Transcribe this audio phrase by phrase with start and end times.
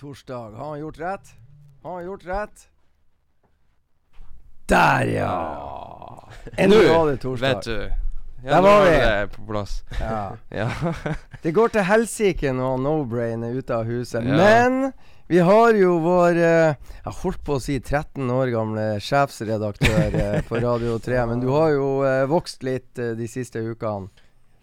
[0.00, 0.56] torsdag.
[0.56, 1.34] Har han gjort rett?
[1.82, 2.68] Har han gjort rett?
[4.66, 6.28] Der, ja!
[6.56, 7.54] Endelig var det torsdag.
[7.54, 7.92] Vet du.
[8.44, 9.36] Ja, Der var vi.
[9.36, 9.82] På plass.
[10.00, 10.36] Ja.
[10.48, 10.70] Ja.
[11.42, 14.24] Det går til helsike når No-Brain er ute av huset.
[14.26, 14.36] Ja.
[14.36, 14.92] Men
[15.26, 20.36] vi har jo vår eh, Jeg holdt på å si 13 år gamle sjefsredaktør eh,
[20.46, 24.10] på Radio 3, men du har jo eh, vokst litt de siste ukene.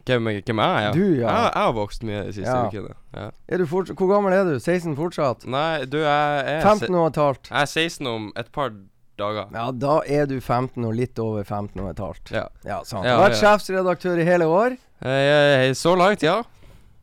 [0.06, 0.94] Hvem, hvem er jeg?
[0.97, 1.28] Du, ja.
[1.31, 2.64] Jeg, jeg har vokst mye de siste Ja.
[2.68, 2.96] ukene.
[3.16, 3.30] Ja.
[3.47, 4.58] Er du fort, hvor gammel er du?
[4.59, 5.46] 16 fortsatt?
[5.47, 7.47] Nei, du, jeg er, 15 og et halvt?
[7.53, 8.74] jeg er 16 om et par
[9.18, 9.47] dager.
[9.53, 12.31] Ja, da er du 15 og litt over 15 og et halvt.
[12.36, 12.47] Ja.
[12.66, 13.06] Ja, sant.
[13.08, 13.42] Ja, Vært ja.
[13.46, 16.44] sjefsredaktør i hele år, Eh, så langt, ja.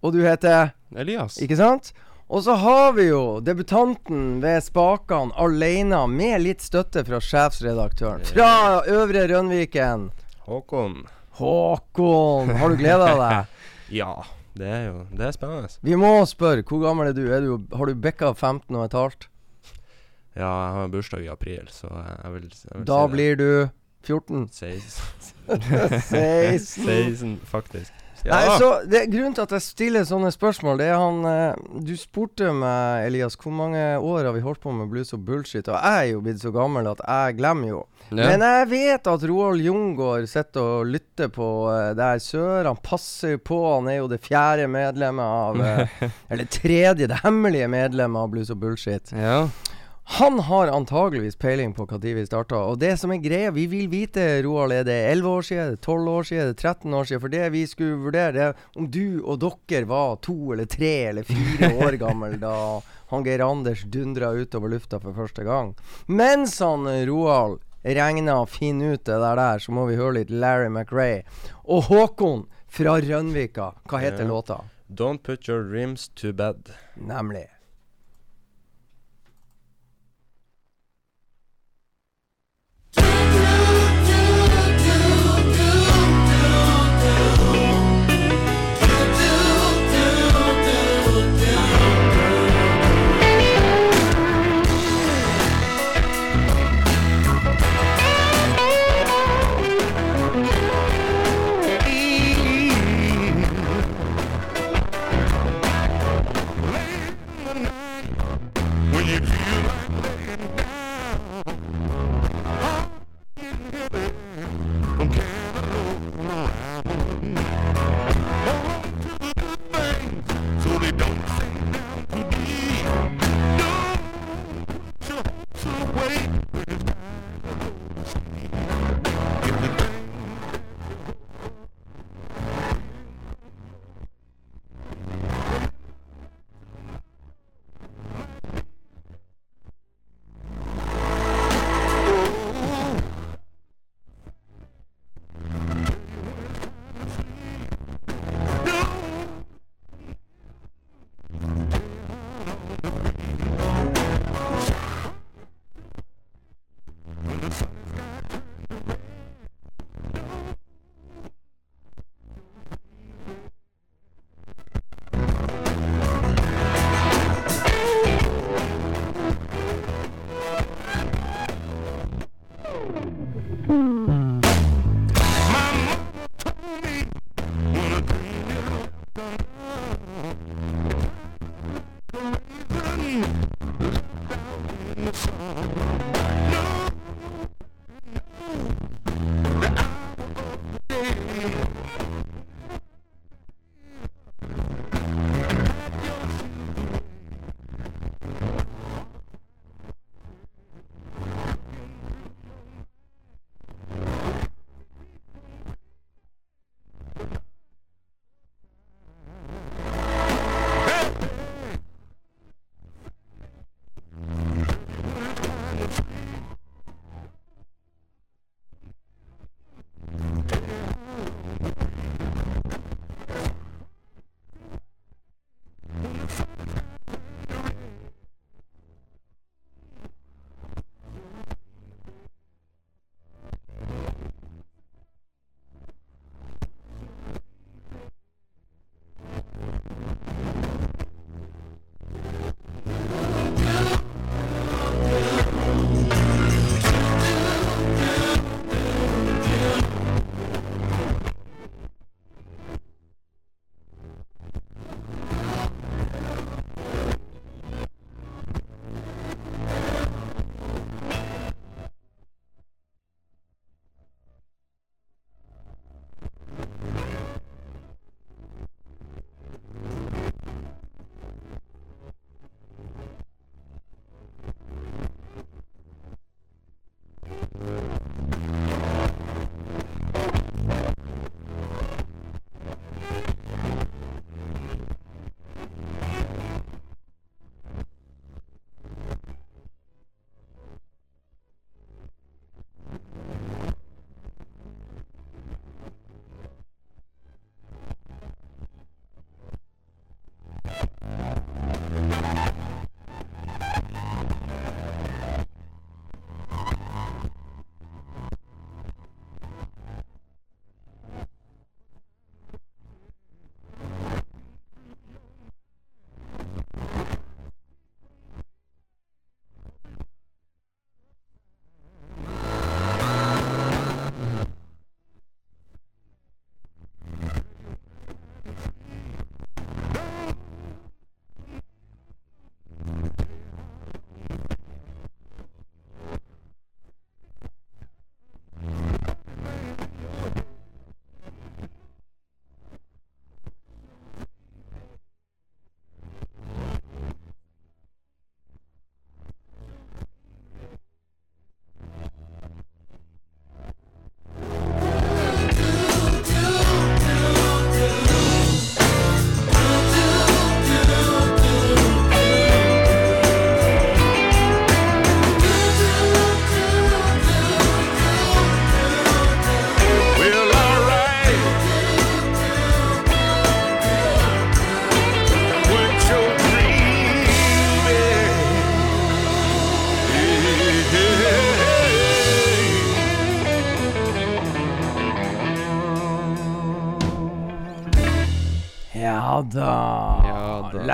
[0.02, 1.36] og du heter Elias.
[1.44, 1.92] Ikke sant?
[2.30, 8.22] Og så har vi jo debutanten ved spakene alene, med litt støtte fra sjefsredaktøren.
[8.24, 10.10] Fra Øvre Rønviken.
[10.46, 11.02] Håkon.
[11.40, 13.56] Håkon, har du gleda deg?
[14.00, 14.12] Ja,
[14.54, 15.70] det er jo Det er spennende.
[15.82, 17.24] Vi må spørre, hvor gammel er du?
[17.32, 19.26] Er du har du bikka 15 og et halvt?
[20.36, 23.48] Ja, jeg har bursdag i april, så jeg vil, jeg vil Da si blir du
[24.06, 24.46] 14?
[24.54, 25.32] 16.
[26.06, 26.86] 16.
[26.86, 27.99] 16, faktisk.
[28.24, 28.34] Ja.
[28.36, 31.94] Nei, så det, Grunnen til at jeg stiller sånne spørsmål, det er han eh, Du
[31.96, 35.68] spurte meg, Elias, hvor mange år har vi holdt på med blues og bullshit?
[35.70, 37.80] Og jeg er jo blitt så gammel at jeg glemmer jo.
[38.10, 38.26] Ja.
[38.26, 42.66] Men jeg vet at Roald Jungård sitter og lytter på uh, der sør.
[42.66, 43.58] Han passer på.
[43.76, 48.52] Han er jo det fjerde medlemmet av eh, Eller tredje, det hemmelige medlemmet av Blues
[48.52, 49.14] og Bullshit.
[49.16, 49.44] ja.
[50.10, 52.58] Han har antageligvis peiling på når vi starta.
[52.66, 55.76] Og det som er greia, vi vil vite, Roald, er det 11 år siden, er
[55.76, 57.20] 12 år siden, er 13 år siden?
[57.22, 60.90] For det vi skulle vurdere, det er om du og dere var to eller tre
[61.12, 62.54] eller fire år gammel da
[63.12, 65.76] han Geir Anders dundra utover lufta for første gang.
[66.06, 70.18] Mens han eh, Roald regna og finner ut det der, der, så må vi høre
[70.18, 71.22] litt Larry McRae.
[71.70, 73.72] Og Håkon fra Rønvika.
[73.86, 74.34] Hva heter yeah.
[74.34, 74.60] låta?
[74.90, 76.74] Don't put your rims to bed.
[76.98, 77.46] Nemlig.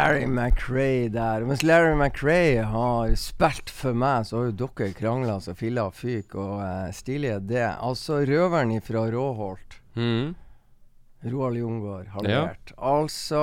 [0.07, 1.45] Larry McRae der.
[1.45, 6.37] Mens Larry McRae har spilt for meg, så har jo dere krangla så filla fyk,
[6.39, 7.65] og eh, uh, stilig er det.
[7.75, 9.81] Altså røveren ifra Råholt.
[9.99, 10.37] Mm.
[11.27, 12.71] Roald Jungård har levert.
[12.71, 12.93] Ja.
[13.01, 13.43] Altså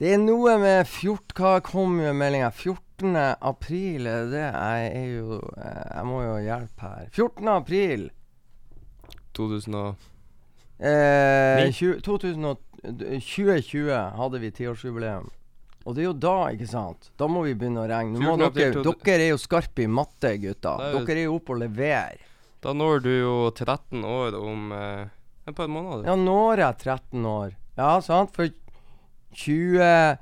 [0.00, 1.36] Det er noe med 14...
[1.36, 2.50] Hva kom jo meldinga?
[2.50, 3.14] 14.
[3.38, 7.06] april, eh, det er, er jo eh, Jeg må jo hjelpe her.
[7.12, 7.52] 14.
[7.54, 8.08] april!
[9.38, 9.78] 2000.
[10.80, 12.58] Eh, 2012.
[12.82, 15.28] 2020 hadde vi tiårsjubileum.
[15.88, 17.10] Og det er jo da, ikke sant?
[17.18, 18.20] Da må vi begynne å regne.
[18.52, 20.76] Dere, dere er jo skarpe i matte, gutta.
[20.76, 22.20] Er Dere er jo oppe og leverer.
[22.60, 25.06] Da når du jo 13 år om eh,
[25.48, 26.04] et par måneder.
[26.10, 27.54] Ja, når jeg 13 år.
[27.80, 28.34] Ja, sant?
[28.36, 28.52] For
[29.40, 30.18] 20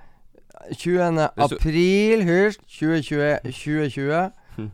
[0.74, 1.18] 20.
[1.36, 4.70] April, husk, 2020, 2020.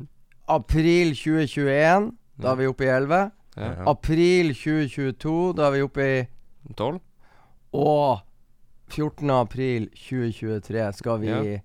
[0.48, 2.10] April 2021,
[2.40, 3.30] da er vi oppe i 11.
[3.56, 3.70] Ja.
[3.88, 6.22] April 2022, da er vi oppe i
[6.76, 6.98] 12?
[7.74, 8.20] Og
[8.94, 9.30] 14.
[9.34, 11.60] april 2023 skal vi Ja.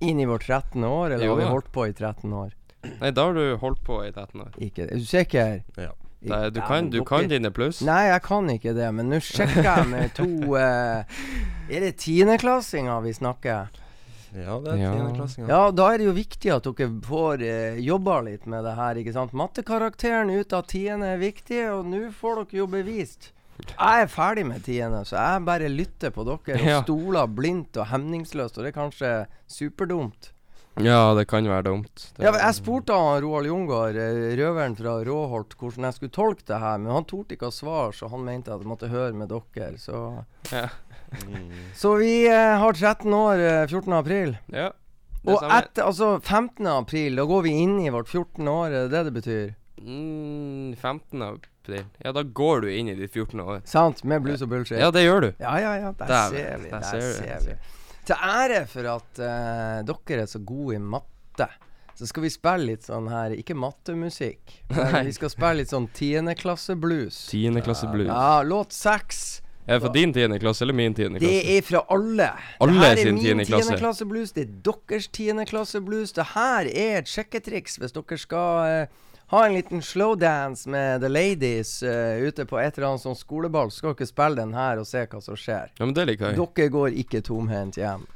[0.00, 0.84] inn i vårt 13.
[0.84, 2.52] år, eller Jo har vi holdt på i 13 år?
[3.00, 4.50] Nei, da har du holdt på i 13 år.
[4.60, 5.62] Ikke Er du sikker?
[5.76, 5.92] Ja.
[6.26, 7.82] Nei, du kan, du kan dine pluss.
[7.82, 11.04] Nei, jeg kan ikke det, men nå sjekker jeg med to eh,
[11.70, 13.68] Er det tiendeklassinger vi snakker?
[14.36, 14.92] Ja, det er Ja.
[14.94, 15.48] tiendeklassinger.
[15.48, 18.94] Ja, da er det jo viktig at dere får eh, jobba litt med det her,
[19.00, 19.32] ikke sant.
[19.32, 23.32] Mattekarakteren ut av tiende er viktig, og nå får dere jo bevist.
[23.64, 26.82] Jeg er ferdig med tiende, så jeg bare lytter på dere og Ja.
[26.82, 29.12] stoler blindt og hemningsløst, og det er kanskje
[29.48, 30.32] superdumt.
[30.78, 32.12] Ja, det kan være dumt.
[32.18, 36.44] Det, Ja, jeg spurte han Roald Jungard, eh, røveren fra Råholt, hvordan jeg skulle tolke
[36.44, 39.14] det her, men han torde ikke å svare, så han mente at jeg måtte høre
[39.14, 39.78] med dere.
[39.78, 40.68] Så, Ja.
[41.74, 43.92] så vi eh, har 13 år eh, 14.
[43.92, 44.38] april.
[44.52, 44.70] ja.
[45.26, 45.56] Det Og samme.
[45.58, 46.66] etter, altså 15.
[46.70, 48.46] april, da går vi inn i vårt 14.
[48.46, 49.54] år, er det det det betyr?
[49.86, 51.22] Mm, 15.
[51.22, 51.84] april.
[52.02, 53.40] Ja, da går du inn i ditt 14.
[53.40, 53.60] år.
[53.70, 54.02] Sant?
[54.04, 54.78] Med blues og bullshit?
[54.82, 55.28] Ja, det gjør du.
[55.38, 55.92] Ja, ja, ja.
[55.98, 56.70] Der der ser vi.
[56.70, 57.56] der Der ser vi.
[58.06, 61.48] Til ære for at uh, dere er så gode i matte,
[61.96, 65.88] så skal vi spille litt sånn her Ikke mattemusikk, men vi skal spille litt sånn
[65.96, 67.18] tiendeklasse-blues.
[67.32, 67.62] 10.
[67.66, 68.10] klasse blues.
[68.10, 69.40] Ja, låt seks.
[69.66, 70.38] Er det fra din 10.
[70.38, 71.18] klasse eller min 10.
[71.18, 72.28] Det er fra alle.
[72.62, 73.66] Alle det her er min tiende klasse.
[73.72, 74.34] tiendeklasse-blues.
[74.36, 76.12] Det er deres tiendeklasse-blues.
[76.14, 81.08] Det her er et sjekketriks hvis dere skal eh, ha en liten slowdance med The
[81.08, 83.72] Ladies uh, ute på et eller annet sånn skoleball.
[83.74, 85.72] Skal dere spille den her og se hva som skjer.
[85.78, 86.38] Ja, men det liker jeg.
[86.38, 88.06] Dere går ikke tomhendt hjem.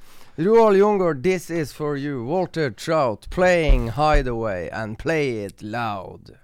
[0.40, 2.24] Roald Jungård, this is for you.
[2.24, 6.38] Walter Trout playing Hideaway and play it loud.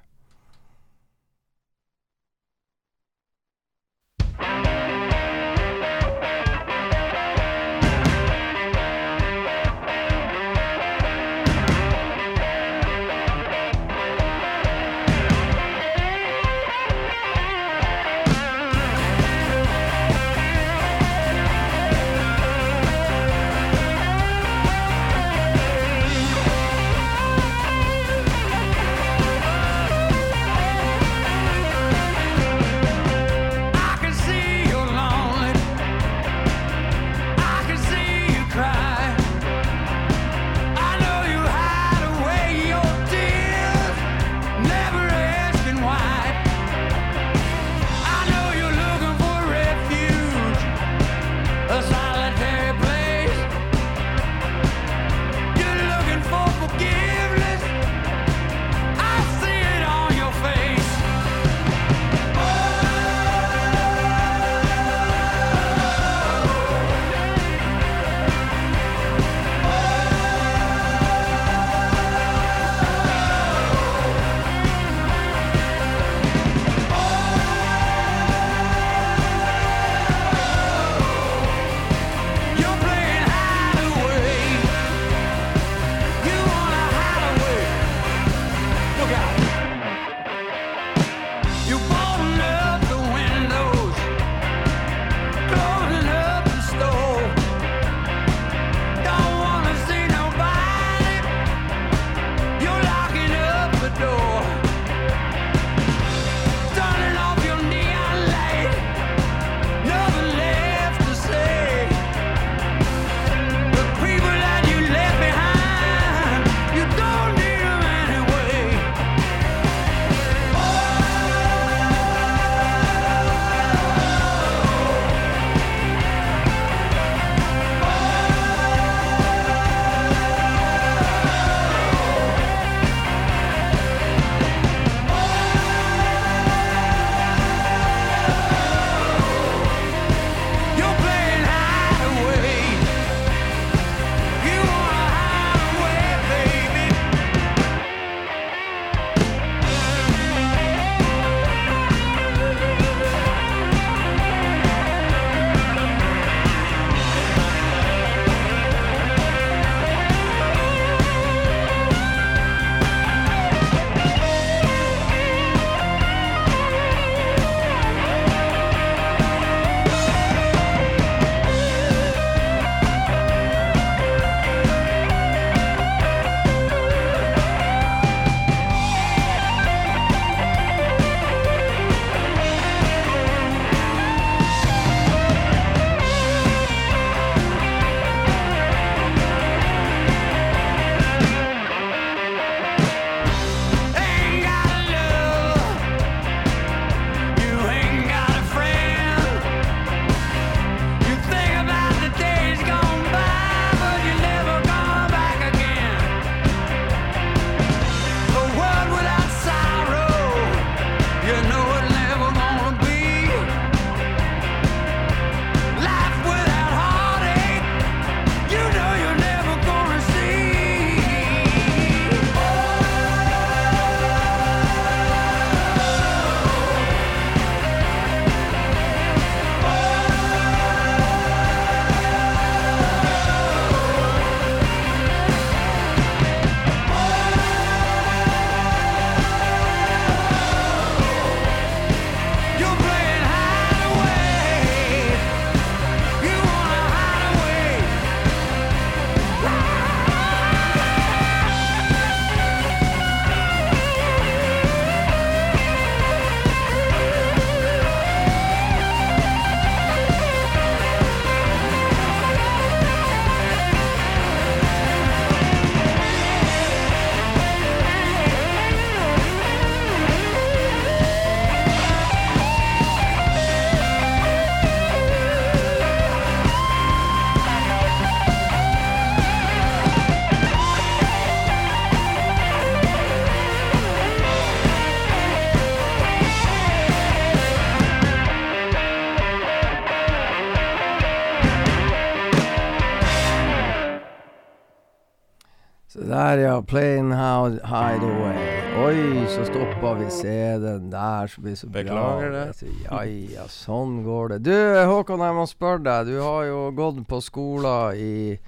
[296.17, 296.55] Der, ja.
[296.63, 298.63] Plain Hideaway.
[298.77, 301.83] Oi, så stoppa vi CD-en der, så blir det så bra.
[301.83, 302.73] Beklager det.
[302.85, 303.01] Ja,
[303.37, 304.43] ja, sånn går det.
[304.49, 304.53] Du
[304.91, 306.11] Håkon, jeg må spørre deg.
[306.13, 308.39] Du har jo gått på skolen i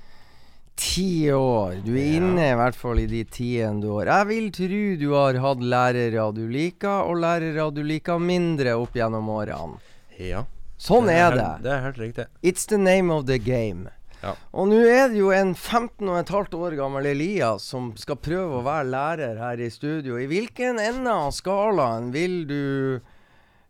[0.79, 1.81] ti år.
[1.85, 2.17] Du er Ja.
[2.21, 4.07] inne i hvert fall i de tiende har.
[4.07, 8.93] Jeg vil tro du har hatt lærere du liker, og lærere du liker mindre opp
[8.95, 9.79] gjennom årene.
[10.19, 10.45] Ja.
[10.79, 11.41] Sånn er det.
[11.43, 12.27] helt- Det er helt riktig.
[12.43, 13.89] It's the name of the game.
[14.23, 14.33] Ja.
[14.51, 18.19] Og nå er det jo en 15 og et halvt år gammel Elias som skal
[18.23, 20.19] prøve å være lærer her i studio.
[20.19, 22.99] I hvilken ende av skalaen vil du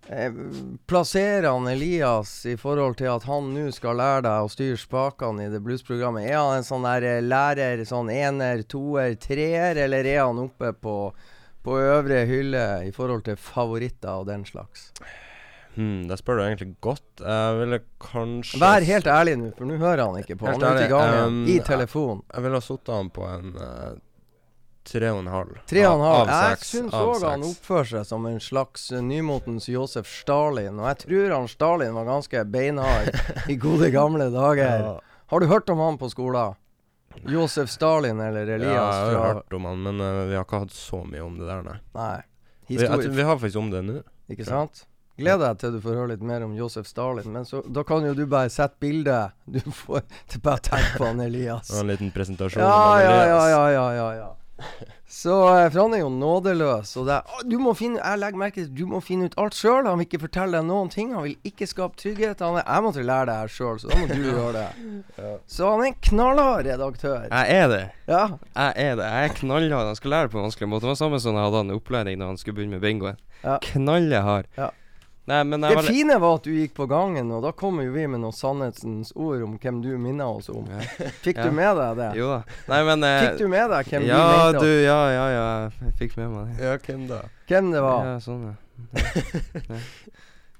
[0.08, 0.40] eh,
[0.88, 5.46] plassere han Elias i forhold til at han nå skal lære deg å styre spakene
[5.48, 6.30] i det bluesprogrammet?
[6.30, 10.72] Er han en sånn der eh, lærer, sånn ener, toer, treer, eller er han oppe
[10.72, 10.98] på,
[11.60, 14.88] på øvre hylle i forhold til favoritter og den slags?
[15.78, 17.22] Hmm, det spør du egentlig godt.
[17.22, 20.48] Jeg ville kanskje Vær helt ærlig nå, for nå hører han ikke på.
[20.48, 22.22] Helt Han er ute i gang gangen, um, i telefon.
[22.34, 23.92] Jeg ville ha satt han på en eh,
[24.90, 25.60] tre og en halv.
[25.70, 26.32] Tre og en halv.
[26.34, 30.82] Jeg syns òg han oppfører seg som en slags nymotens Josef Stalin.
[30.82, 33.14] Og jeg tror han Stalin var ganske beinhard
[33.46, 34.82] i gode gamle dager.
[34.88, 34.96] Ja,
[35.28, 36.56] Har du hørt om han på skolen?
[37.28, 40.62] Josef Stalin eller ja, jeg har fra hørt om han, men uh, vi har ikke
[40.62, 41.78] hatt så mye om det der, nei.
[41.94, 42.20] Nei.
[42.68, 43.98] Vi, jeg, vi har faktisk om det nå.
[44.30, 44.86] ikke sant?
[45.18, 47.26] Gleder deg til du får høre litt mer om Josef Stalin.
[47.34, 49.34] Men så, da kan jo du bare sette bildet.
[49.50, 51.70] Du får til bare tenke på han Elias.
[51.74, 52.62] Og en liten presentasjon.
[52.62, 53.48] Ja, om ja, ja, Elias.
[53.50, 54.34] ja, ja, ja, ja.
[55.06, 56.90] Så eh, For han er jo nådeløs.
[56.98, 59.54] Og det Å, du må finne Jeg legger merke til Du må finne ut alt
[59.54, 59.86] sjøl.
[59.86, 61.12] Han vil ikke fortelle deg noen ting.
[61.14, 62.42] Han vil ikke skape trygghet.
[62.42, 65.28] Han er, jeg måtte lære det her sjøl, så da må du gjøre det.
[65.46, 67.28] Så han er en knallhard redaktør.
[67.30, 67.80] Jeg er det.
[68.10, 68.24] Ja.
[68.58, 69.06] Jeg er det.
[69.14, 69.92] Jeg er knallhard.
[69.92, 70.86] Han skal lære på en vanskelig måte.
[70.88, 73.22] Det var samme som jeg hadde han opplæring da han skulle begynne med bingoen.
[73.46, 73.60] Ja.
[73.70, 74.50] Knallhard.
[74.58, 74.72] Ja.
[75.28, 77.92] Nei, men Det var fine var at du gikk på gangen, og da kommer jo
[77.92, 80.64] vi med noen sannhetsens ord om hvem du minner oss om.
[80.72, 80.80] Ja.
[81.20, 81.44] Fikk Ja.
[81.44, 82.06] du med deg det?
[82.16, 82.38] Jo da.
[82.70, 84.72] Nei, men eh, Fikk du med deg hvem Ja, du mente du.
[84.86, 85.44] Ja, ja, ja.
[85.84, 86.64] Jeg fikk med meg det.
[86.64, 87.20] Ja, hvem da?
[87.48, 88.08] hvem det var?
[88.08, 88.56] Ja, sånn, ja.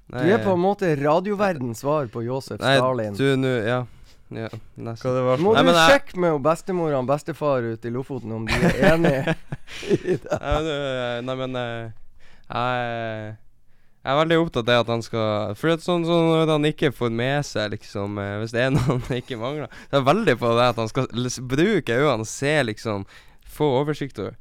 [0.09, 3.13] Nei, Du er på en måte radioverdens svar på Josef Nei, Stalin.
[3.17, 3.79] du, nå Ja.
[4.33, 8.31] ja Hva det Må Nei, du jeg- sjekke med bestemor og bestefar ute i Lofoten
[8.33, 9.35] om de er enige
[9.89, 10.39] i det?
[10.41, 11.91] Nei, men, øh, nei, men øh,
[12.49, 13.37] jeg,
[13.99, 16.91] jeg er veldig opptatt av at han skal For at sånn, sånn at han ikke
[16.95, 20.05] får med seg liksom øh, Hvis det er noe han ikke mangler Så jeg er
[20.07, 21.09] veldig på det at han skal
[21.51, 23.03] bruke øynene og se liksom
[23.49, 24.37] Få oversikt over.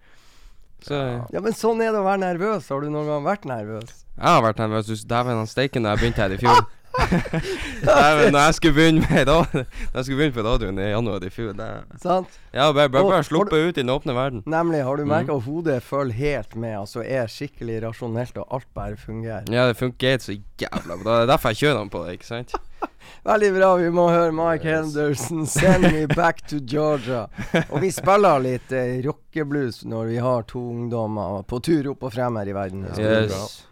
[0.86, 0.94] Så
[1.34, 2.68] Ja, men sånn er det å være nervøs.
[2.70, 4.04] Har du noen gang vært nervøs?
[4.18, 5.02] jeg har vært nervøs.
[5.10, 6.60] Dæven, han steiken da jeg begynte her i fjor.
[6.98, 11.24] Dæven, når jeg skulle begynne med da Når jeg skulle begynne på radioen i januar
[11.24, 11.68] i fjor det,
[12.02, 12.28] Sant?
[12.54, 14.42] Ja, bare, bare, Og- bare har sluppe ut i den åpne verden.
[14.46, 14.82] Nemlig.
[14.84, 15.08] Har du Mm.
[15.08, 16.74] merka at hodet følger helt med?
[16.78, 19.42] Altså er skikkelig rasjonelt, og alt bare fungerer?
[19.50, 21.20] Ja, det funker så jævla bra.
[21.20, 22.52] Det er derfor jeg kjører den på det, ikke sant?
[23.26, 23.76] Veldig bra.
[23.76, 27.28] Vi må høre Mike Henderson, 'Send Me Back to Georgia'.
[27.72, 32.12] Og vi spiller litt eh, rockeblues når vi har to ungdommer på tur opp og
[32.12, 32.86] frem her i verden.
[32.98, 33.64] Yes.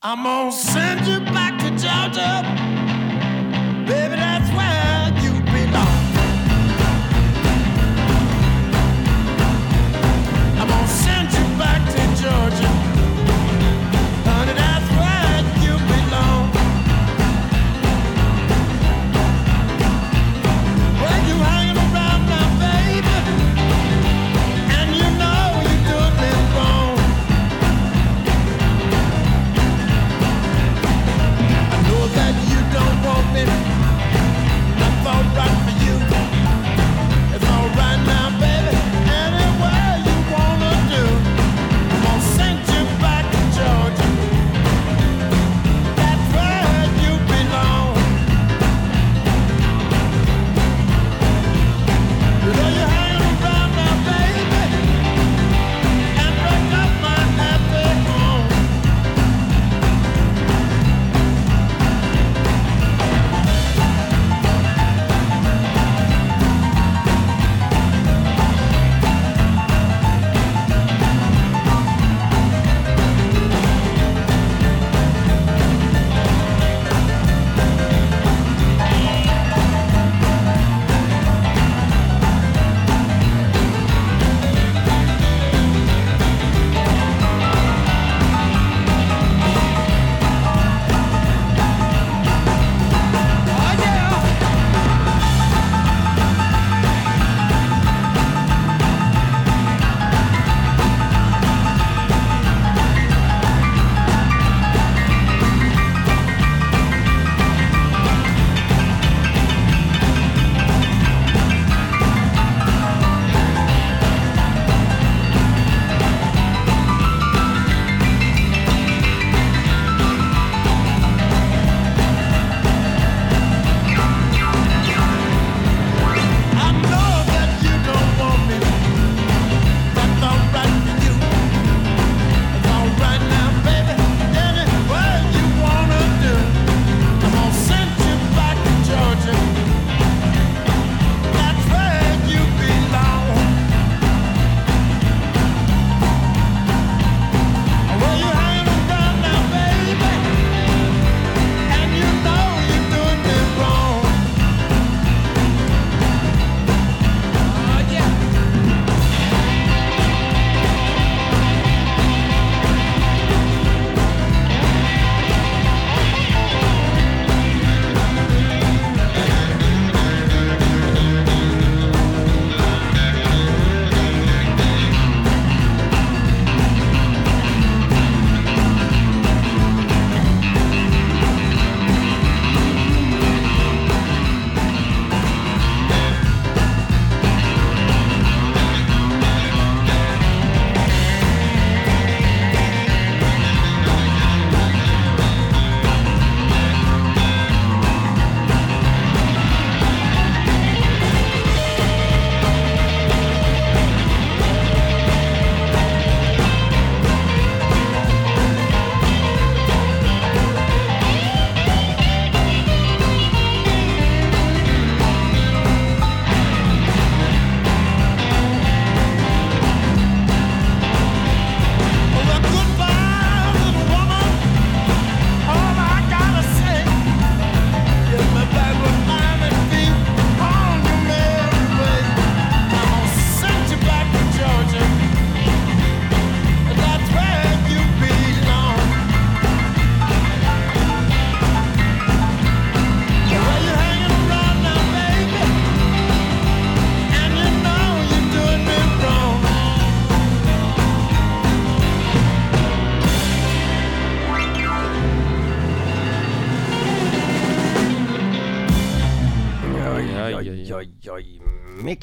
[0.00, 2.44] I'm gonna send you back to Georgia.
[3.84, 4.27] Baby,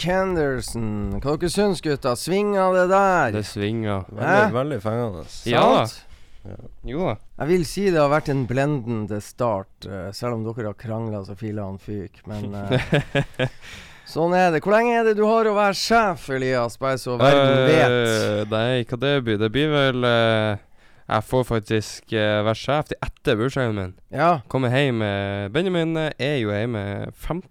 [0.06, 2.16] Henderson, hva dere syns, gutta?
[2.20, 3.32] Svinga det der?
[3.40, 4.06] Det svinger.
[4.10, 5.24] Veldig, veldig fengende.
[5.50, 5.86] Ja da.
[5.88, 6.12] Sant?
[6.86, 7.16] Jo da.
[7.42, 11.24] Jeg vil si det har vært en blendende start, uh, selv om dere har krangla
[11.26, 12.22] så filene fyker.
[12.30, 13.50] Men uh,
[14.14, 14.62] sånn er det.
[14.64, 16.78] Hvor lenge er det du har å være sjef, Elias?
[16.82, 17.98] Bare så verden vet.
[17.98, 19.42] Uh, nei, hva det blir?
[19.42, 20.64] Det blir vel eh,
[21.06, 23.92] Jeg får faktisk uh, være sjef til etter bursdagen min.
[24.10, 24.40] Ja.
[24.50, 27.42] Kommer hjem eh, Benjamin eh, er jo hjemme 5.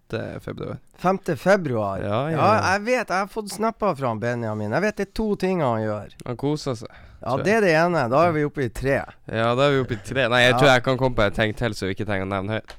[0.42, 0.80] februar.
[0.98, 1.20] 5.
[1.38, 2.02] februar.
[2.02, 3.12] Ja, ja, Ja, jeg vet.
[3.12, 4.74] Jeg har fått snapper fra Benjamin.
[4.74, 6.16] Jeg vet det er to ting han gjør.
[6.26, 7.02] Han koser seg.
[7.24, 8.08] Ja, Det er det ene.
[8.10, 8.98] Da er vi oppe i tre.
[9.30, 10.26] Ja, da er vi oppe i tre.
[10.32, 12.32] Nei, jeg tror jeg kan komme på en ting til som vi ikke trenger å
[12.34, 12.76] nevne høyt.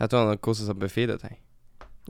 [0.00, 1.36] Jeg tror han koser seg med fire ting.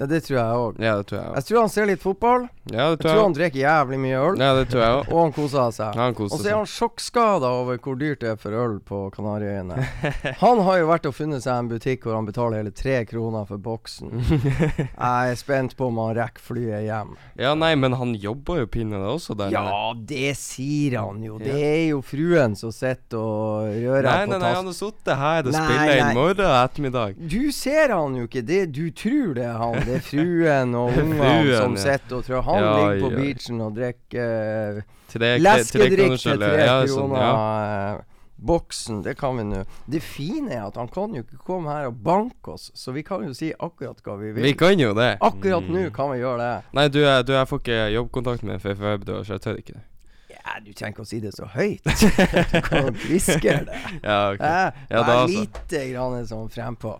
[0.01, 0.79] Ja, Det tror jeg òg.
[0.81, 1.35] Ja, det tror jeg òg.
[1.37, 2.47] Jeg tror han ser litt fotball.
[2.71, 4.39] Ja, det Jeg tror tror jeg han drikker jævlig mye øl.
[4.41, 5.11] Ja, det tror jeg også.
[5.15, 5.99] Og han koser seg.
[6.01, 9.77] Han Og så er han sjokkskada over hvor dyrt det er for øl på Kanariøyene.
[10.45, 13.45] Han har jo vært og funnet seg en butikk hvor han betaler hele tre kroner
[13.49, 14.13] for boksen.
[14.79, 17.13] Jeg er spent på om han rekker flyet hjem.
[17.41, 19.61] Ja, nei, men han jobber jo pinadø også der nede.
[19.69, 21.37] Ja, det sier han jo.
[21.43, 24.73] Det er jo fruen som sitter og rører Nei, på nei, nei, han tasten.
[24.73, 27.21] har sittet her og spiller i morgen og ettermiddag.
[27.37, 28.45] Du ser han jo ikke.
[28.49, 29.89] Det, du tror det er han.
[29.90, 33.18] Det er fruen og ungene som sitter og tror Han Ja, ligger på ja.
[33.18, 37.26] beachen og drikker uh, Tre, Leskedrikk til tre ja, sånn, kroner.
[37.26, 37.96] ja.
[37.98, 38.07] eh,
[38.40, 39.64] Boksen, det kan vi nå.
[39.90, 43.03] Det fine er at han kan jo ikke komme her og banke oss, så vi
[43.05, 44.46] kan jo si akkurat hva vi vil.
[44.46, 45.11] Vi kan jo det.
[45.20, 46.70] Akkurat nå kan vi gjøre det.
[46.79, 49.85] Nei, du, jeg, du, jeg får ikke jobbkontakt med FFV, så jeg tør ikke det.
[50.33, 51.85] Ja, du trenger ikke å si det så høyt.
[52.55, 53.76] Du kan hviske det.
[54.09, 54.40] Ja, okay.
[54.40, 55.12] Ja, da, altså.
[55.12, 56.96] Vær lite grann sånn frempå.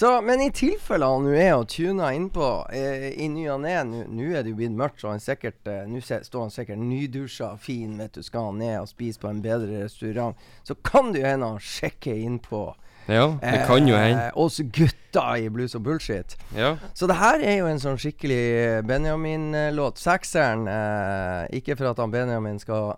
[0.00, 3.74] Så, men i tilfelle han nå er og tuner innpå eh, i ny og ne
[3.84, 7.50] Nå er det jo blitt mørkt, så han sikkert eh, Nå står han sikkert nydusja
[7.60, 10.38] fin, vet du, skal han ned og spise på en bedre restaurant.
[10.64, 12.62] Så kan det jo hende han sjekker innpå
[13.10, 14.30] Ja, det kan jo hende.
[14.30, 16.32] eh, oss gutta i blues og bullshit.
[16.56, 16.76] Ja.
[16.96, 20.00] Så det her er jo en sånn skikkelig Benjamin-låt.
[20.00, 22.94] Sekseren, eh, ikke for at han Benjamin skal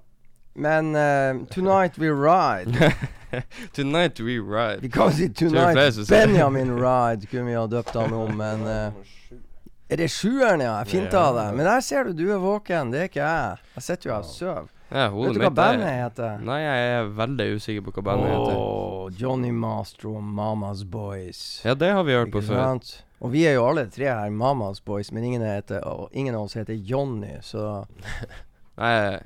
[0.54, 2.92] Men eh, 'Tonight We Ride'.
[3.76, 4.80] Tonight we ride.
[4.82, 8.92] Vi kan si 'Tonight Benjamin Ride', kunne vi ha døpt han om, men uh,
[9.92, 10.78] Er det sjueren, ja?
[10.80, 11.34] Jeg finta yeah.
[11.36, 11.56] det.
[11.56, 12.92] Men der ser du, du er våken.
[12.94, 13.58] Det er ikke jeg.
[13.74, 14.70] Jeg sitter jo her og sover.
[14.92, 16.40] Ja, Vet du hva bandet er heter?
[16.44, 18.56] Nei, jeg er veldig usikker på hva bandet heter.
[18.56, 21.42] Åh, Johnny Mastro og Mamas Boys.
[21.64, 22.60] Ja, det har vi hørt på før.
[22.60, 22.90] sant?
[23.20, 26.48] Og vi er jo alle tre her Mamas Boys, men ingen, heter, og ingen av
[26.48, 27.84] oss heter Johnny, så
[28.80, 29.20] Nei,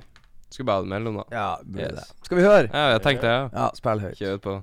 [0.56, 1.26] skulle bare ha det mellom, da.
[1.36, 2.00] ja, burde Yes.
[2.00, 2.24] det.
[2.30, 2.64] Skal vi høre?
[2.72, 3.42] Ja, jeg tenkte ja.
[3.52, 4.16] Ja, spill høyt.
[4.18, 4.56] Kjør på.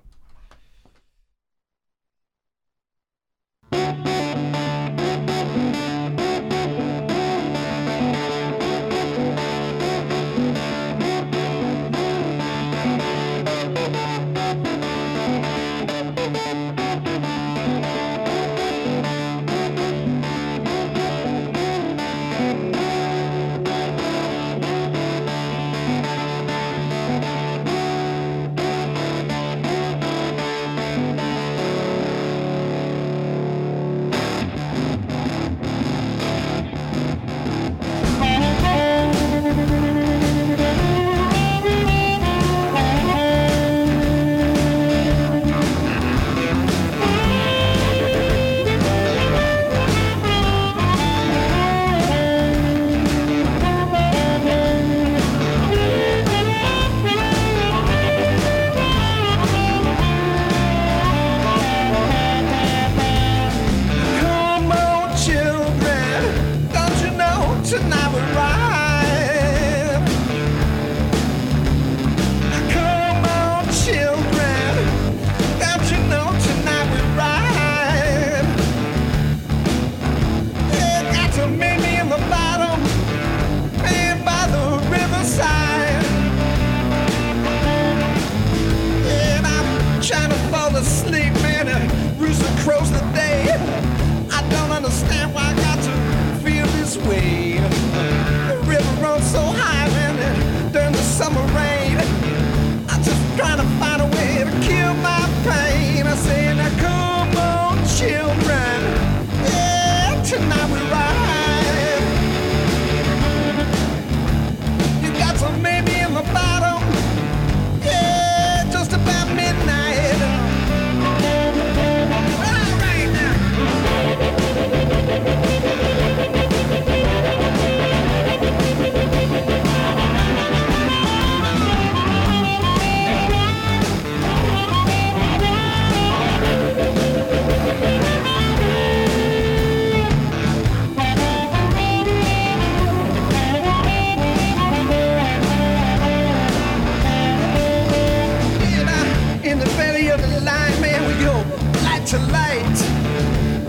[152.14, 152.80] to light.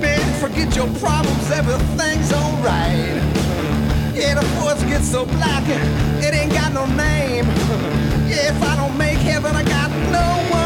[0.03, 3.17] Man, forget your problems, everything's alright.
[4.15, 5.65] Yeah, the force gets so black,
[6.23, 7.47] it ain't got no name.
[8.25, 10.64] Yeah, if I don't make heaven, I got no one.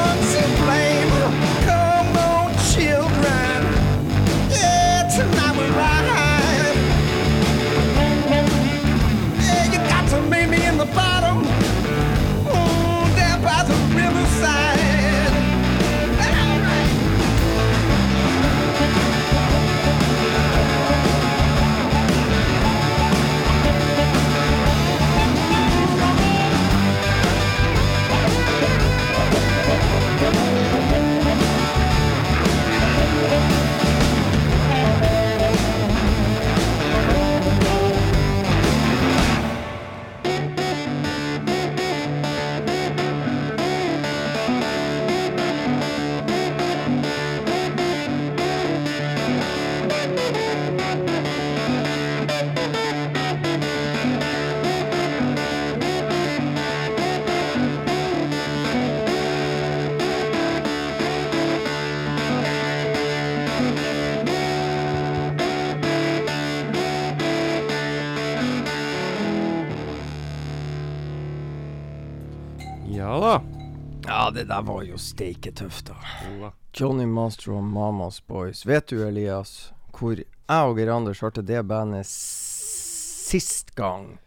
[74.39, 76.53] Det der var jo steike tøft, da.
[76.79, 78.67] Johnny Master og Mamas Boys.
[78.67, 84.19] Vet du, Elias, hvor jeg og Geir Anders hørte det bandet sist gang?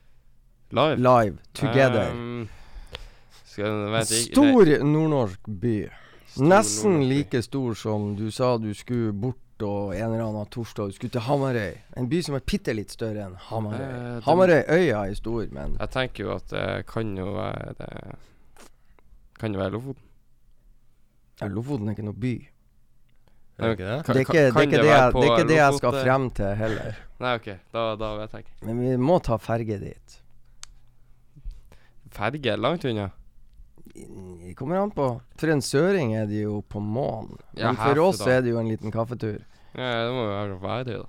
[0.72, 0.98] Live.
[1.00, 2.12] Live, together.
[2.12, 2.50] Um,
[3.46, 5.78] skal, vet jeg, Stor nordnorsk by.
[6.32, 10.48] Stor Nesten nordnorsk like stor som du sa du skulle bort og en eller annen
[10.50, 11.76] torsdag du skulle til Hamarøy.
[12.00, 13.84] En by som er bitte litt større enn Hamarøy.
[13.86, 17.92] Eh, Hamarøyøya øya er stor, men Jeg tenker jo at det kan jo være det
[19.42, 20.04] Kan det være Lofoten.
[21.42, 22.34] ja, Lofoten er ikke noe by.
[23.58, 24.04] Er det ikke det?
[24.06, 26.56] Kan- Det er ikke det, er ikke det, jeg, det, ikke jeg skal frem til
[26.56, 26.96] heller.
[27.22, 27.48] Nei, OK.
[27.74, 28.66] Da, da vet jeg ikke.
[28.70, 30.18] Men vi må ta ferge dit.
[32.12, 33.10] Ferge langt unna.
[33.94, 35.08] Det kommer an på.
[35.40, 37.38] For en søring er det jo på månen.
[37.58, 38.30] Ja, Men for oss da.
[38.38, 39.40] er det jo en liten kaffetur.
[39.76, 41.02] Ja, det må jo være Værøy,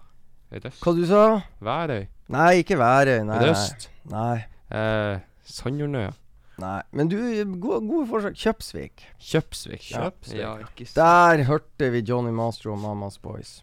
[0.53, 0.71] da.
[0.83, 1.23] Hva du sa
[1.65, 2.07] Værøy.
[2.33, 3.23] Nei, ikke Værøy.
[3.27, 3.89] Nei, Røst?
[4.05, 4.39] nei.
[4.39, 4.49] øst.
[4.73, 4.79] nei.
[4.79, 6.13] Eh, Sandjordnøya.
[6.61, 6.79] Nei.
[6.93, 7.17] Men du,
[7.63, 8.37] gode, gode forsøk.
[8.39, 9.05] Kjøpsvik.
[9.19, 9.85] Kjøpsvik.
[9.89, 10.41] Kjøpsvik.
[10.41, 10.99] Ja, ikke sant.
[11.01, 13.61] Der hørte vi Johnny Master og Mamas Boys.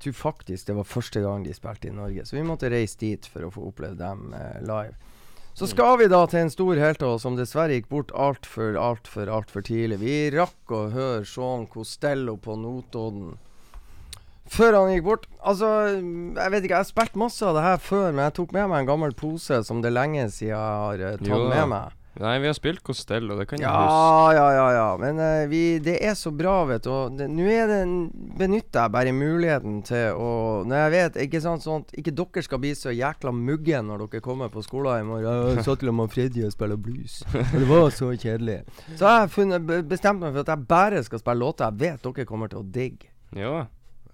[0.00, 2.96] Jeg tror faktisk det var første gang de spilte i Norge, så vi måtte reise
[3.02, 4.96] dit for å få oppleve dem eh, live.
[5.52, 8.78] Så skal vi da til en stor helt av oss som dessverre gikk bort altfor,
[8.80, 9.98] altfor, altfor tidlig.
[10.00, 13.34] Vi rakk å høre Sean Costello på Notodden
[14.50, 15.28] før han gikk bort.
[15.46, 15.68] Altså,
[16.00, 18.70] jeg vet ikke, jeg har spilt masse av det her før, men jeg tok med
[18.72, 21.70] meg en gammel pose som det er lenge siden jeg har eh, tatt Jo med
[21.74, 21.96] meg.
[22.20, 23.94] Nei, vi har spilt Costello, det kan jeg huske.
[23.96, 24.88] Ja, ja, ja, ja.
[25.00, 26.90] Men uh, vi, det er så bra, vet du.
[26.92, 27.72] og Nå er
[28.36, 30.28] benytter jeg bare muligheten til å
[30.68, 34.04] Når jeg vet Ikke sant sånn at ikke dere skal bli så jækla muggen når
[34.04, 35.56] dere kommer på skolen i morgen.
[35.56, 37.20] Jeg satt til med Freddy og spilte blues.
[37.40, 38.60] Og det var så kjedelig.
[38.94, 42.28] Så jeg har bestemt meg for at jeg bare skal spille låter jeg vet dere
[42.28, 43.08] kommer til å digge.
[43.36, 43.62] Jo.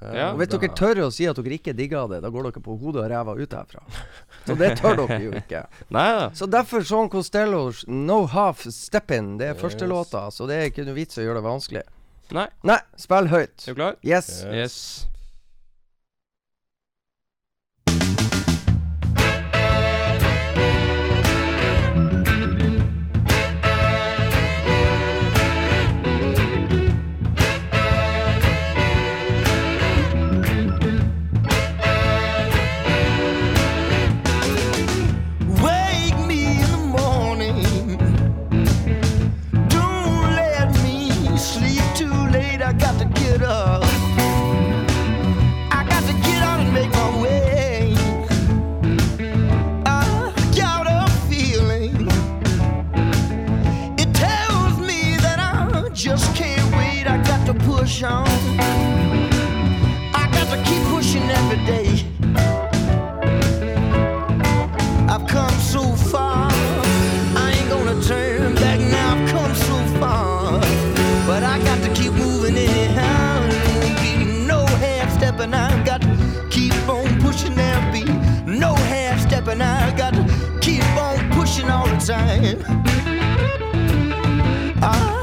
[0.00, 0.30] Ja.
[0.32, 2.76] Og hvis dere tør å si at dere ikke digger det, da går dere på
[2.80, 3.82] hodet og ræva ut herfra.
[4.46, 5.64] Så det tør dere jo ikke.
[5.96, 6.28] Nei da.
[6.36, 9.34] Så derfor Sean Costellos No Half Step In.
[9.40, 11.84] Det er første låta, så det er ikke noe vits å gjøre det vanskelig.
[12.36, 12.48] Nei.
[12.66, 13.54] Nei, spill høyt.
[13.64, 14.00] Er du klar?
[14.04, 14.32] Yes.
[14.50, 14.54] yes.
[14.54, 14.78] Yes.
[82.06, 82.62] Time.
[84.80, 85.15] I've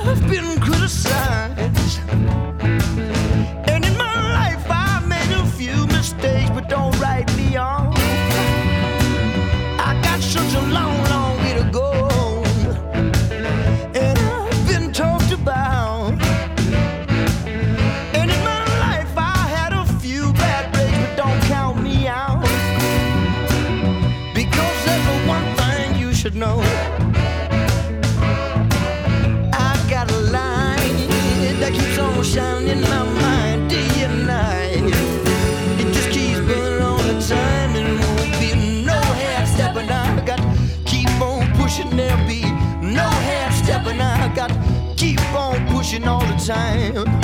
[46.46, 47.23] time.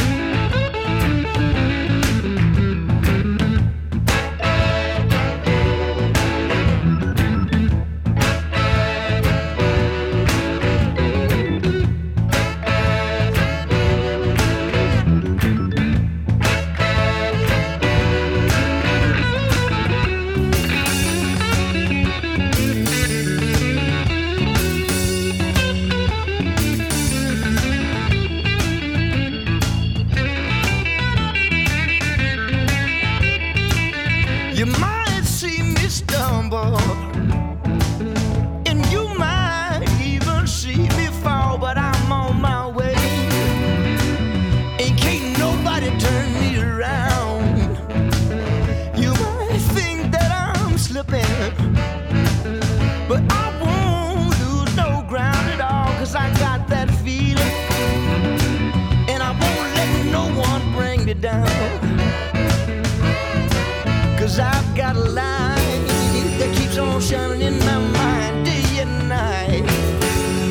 [67.10, 69.64] Shining in my mind day and night.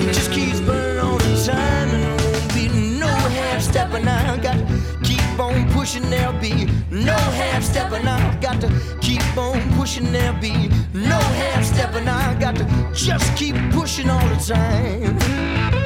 [0.03, 2.67] It just keeps burning all the time and won't be
[2.99, 4.09] no half stepping.
[4.09, 4.67] I got to
[5.05, 8.09] keep on pushing, there'll be no half stepping.
[8.09, 8.69] I've got to
[9.01, 12.09] keep on pushing, there'll be no half stepping.
[12.09, 15.78] I got to just keep pushing all the time.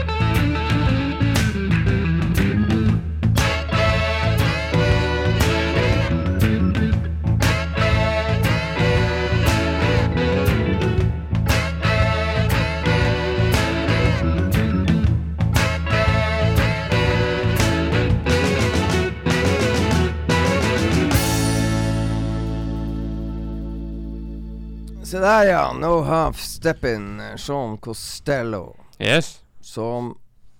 [25.12, 25.72] Se der, ja.
[25.72, 27.36] No half steppin'.
[27.36, 28.76] Sean Costello.
[28.98, 29.42] Yes.
[29.60, 30.14] Som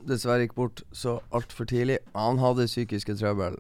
[0.05, 1.97] dessverre gikk bort så altfor tidlig.
[2.13, 3.57] Han hadde psykiske trøbbel.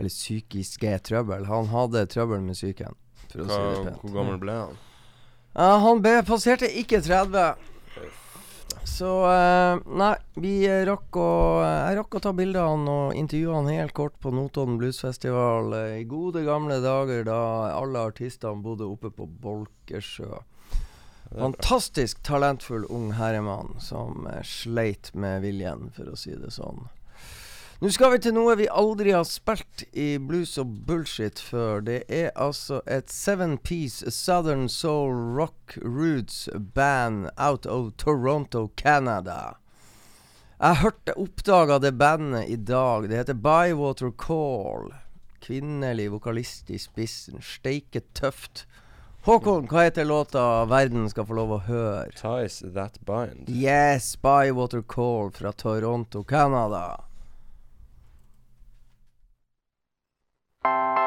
[0.00, 1.46] Eller psykiske trøbbel.
[1.46, 2.98] Han hadde trøbbel med psyken.
[3.30, 4.02] For å si det pent.
[4.02, 4.80] hvor gammel ble han?
[5.54, 7.69] Uh, han ble, passerte ikke 30.
[8.84, 10.54] Så eh, Nei, vi
[10.86, 11.30] rakk å
[11.64, 16.06] Jeg rakk å ta bildene og intervjue han helt kort på Notodden Bluesfestival eh, i
[16.08, 17.40] gode gamle dager da
[17.76, 20.42] alle artistene bodde oppe på Bolkesjø.
[21.30, 26.88] Fantastisk talentfull ung herremann som eh, sleit med viljen, for å si det sånn.
[27.80, 31.80] Nå skal vi til noe vi aldri har spilt i blues og bullshit før.
[31.86, 36.42] Det er altså et seven piece Southern Soul Rock Roots
[36.76, 39.54] band out of Toronto, Canada.
[40.60, 43.08] Jeg hørte oppdaga det bandet i dag.
[43.08, 44.92] Det heter Bywater Call.
[45.40, 47.40] Kvinnelig vokalist i spissen.
[47.40, 48.66] Steike tøft.
[49.24, 52.10] Håkon, hva heter låta verden skal få lov å høre?
[52.12, 53.48] Ties That Bind.
[53.48, 57.06] Yes, Bywater Call fra Toronto, Canada.
[60.64, 60.99] You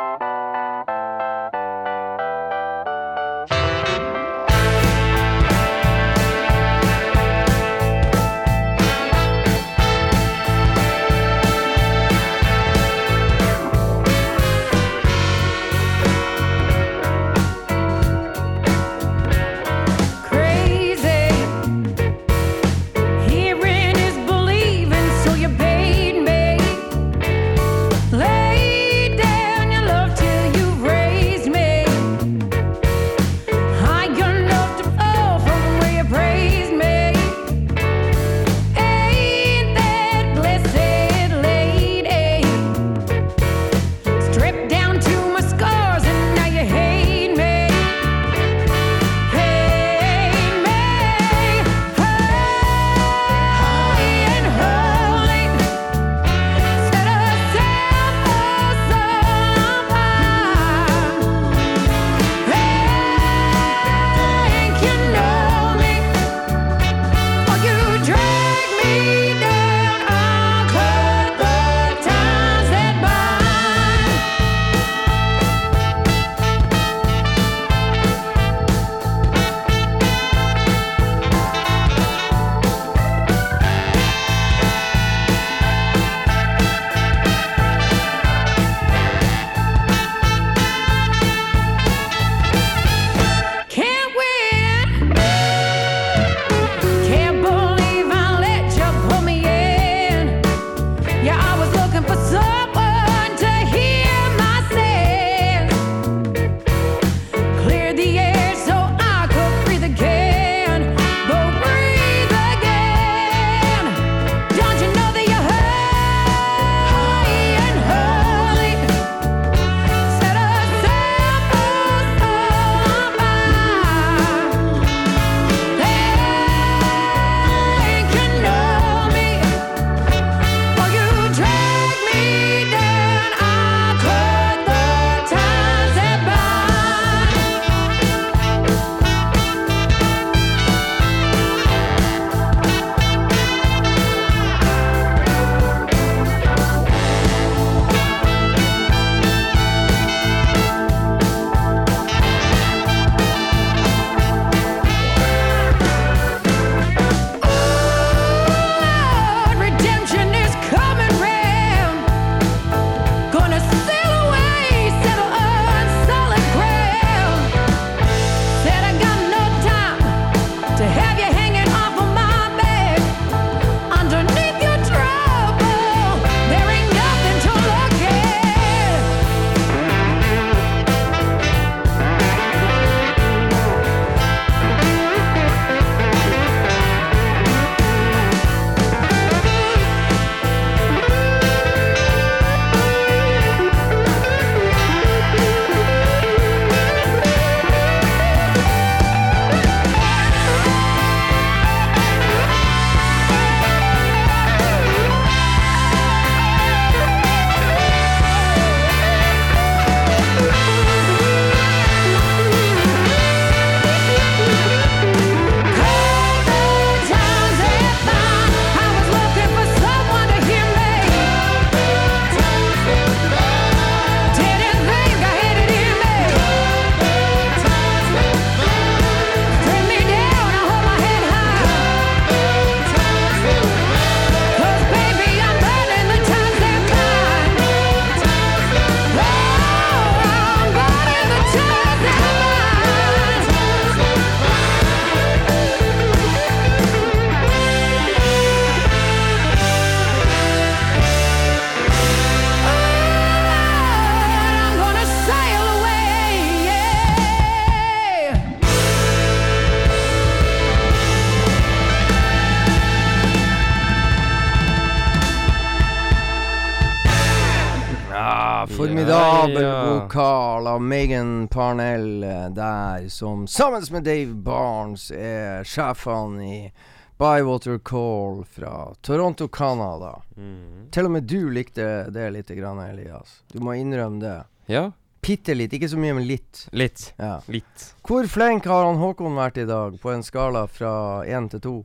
[270.13, 276.71] vokal av Megan Parnell eh, der, som sammen med Dave Barnes er sjefene i
[277.17, 280.21] Bywater Call fra Toronto, Canada.
[280.37, 280.91] Mm.
[280.91, 283.41] Til og med du likte det litt, grann, Elias.
[283.53, 284.43] Du må innrømme det.
[284.69, 284.91] Ja,
[285.23, 286.67] Bitte litt, ikke så mye, men litt.
[286.71, 287.13] litt.
[287.17, 287.39] Ja.
[287.47, 287.93] Litt.
[288.03, 291.75] Hvor flink har han Håkon vært i dag, på en skala fra én til to?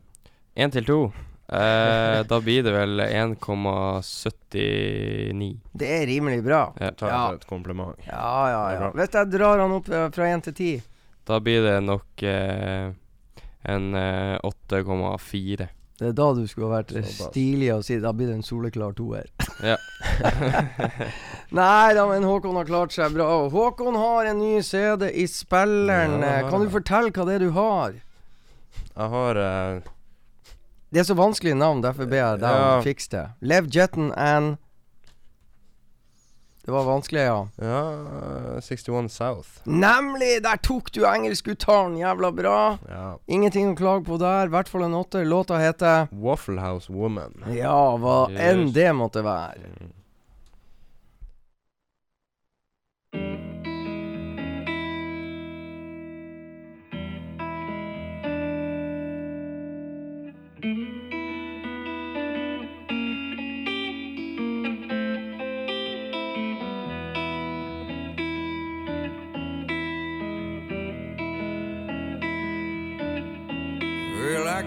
[0.59, 1.01] Én til to.
[1.49, 5.61] Eh, da blir det vel 1,79.
[5.73, 6.75] Det er rimelig bra.
[6.81, 6.91] Ja.
[6.93, 7.33] Ta Ja.
[7.35, 7.97] et kompliment.
[8.07, 8.91] Ja, ja, ja.
[8.91, 10.83] Vet Hvis jeg drar han opp eh, fra 1 til 10
[11.27, 12.91] Da blir det nok eh,
[13.65, 15.69] en eh, 8,4.
[15.99, 18.93] Det er da du skulle ha vært stilig og si Da blir det en soleklar
[18.95, 19.27] toer.
[19.65, 19.77] Ja.
[21.51, 23.27] Nei da, men Håkon har klart seg bra.
[23.51, 26.21] Håkon har en ny CD i spilleren.
[26.23, 26.29] Ja.
[26.45, 27.93] Eh, Kan du fortelle hva det er du har?
[28.95, 29.81] Jeg har eh,
[30.89, 33.27] Det er så vanskelig navn, derfor ber jeg deg om å fikse det.
[33.45, 34.57] Lev Jetton and
[36.65, 37.37] Det var vanskelig, ja.
[37.65, 37.83] Ja
[38.61, 39.49] 61 South.
[39.65, 40.43] Nemlig!
[40.45, 42.59] Der tok du engelskuttalen jævla bra.
[42.89, 43.07] Ja.
[43.27, 44.49] Ingenting å klage på der.
[44.49, 45.25] I hvert fall en åtter.
[45.25, 47.41] Låta heter Waffle House Woman.
[47.57, 49.73] Ja, hva enn det måtte være.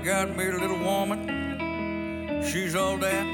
[0.03, 2.41] Got me a little woman.
[2.43, 3.25] She's all that.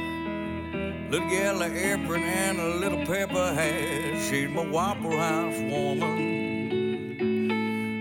[1.10, 4.22] Little yellow apron and a little pepper hat.
[4.30, 6.48] She's my Waffle House woman.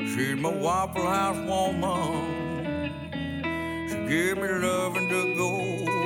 [0.08, 2.90] She's my Waffle House woman.
[3.88, 5.58] She give me loving to go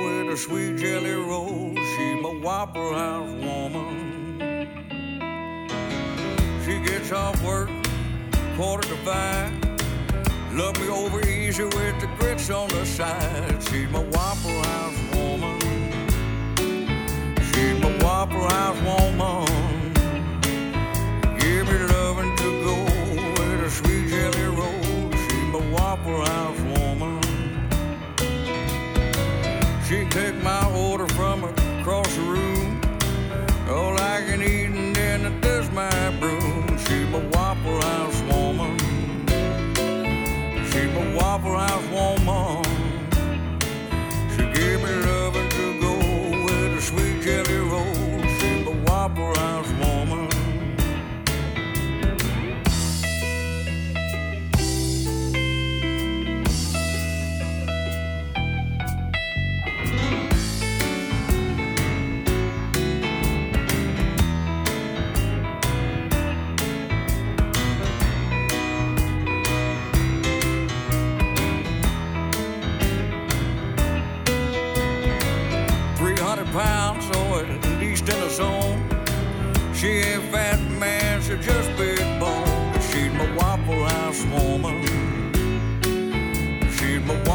[0.03, 1.73] with a sweet jelly roll.
[1.75, 4.67] She's my Waffle House woman.
[6.63, 7.69] She gets off work
[8.55, 9.60] quarter to five.
[10.53, 13.63] Love me over easy with the grits on the side.
[13.63, 15.59] She's my Waffle House woman.
[17.53, 19.93] She's my Waffle House woman.
[21.39, 25.11] Give me loving to go with a sweet jelly roll.
[25.11, 27.21] She's my Waffle House woman.
[29.87, 30.70] She take my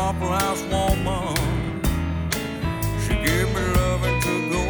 [0.06, 1.82] She's my Waffle House woman.
[3.02, 4.62] She give me loving to go